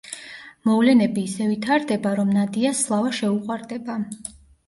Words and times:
მოვლენები 0.69 1.25
ისე 1.27 1.49
ვითარდება, 1.49 2.15
რომ 2.19 2.33
ნადიას 2.37 2.81
სლავა 2.87 3.13
შეუყვარდება. 3.21 3.99